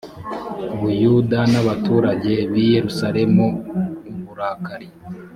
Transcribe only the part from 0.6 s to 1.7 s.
buyuda n